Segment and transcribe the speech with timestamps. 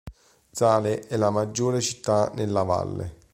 [0.51, 3.17] Zahle è la maggiore città nella valle.